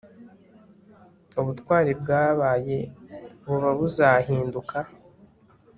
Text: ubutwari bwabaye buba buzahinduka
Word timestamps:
ubutwari 1.39 1.91
bwabaye 2.01 2.77
buba 3.47 3.71
buzahinduka 3.79 4.77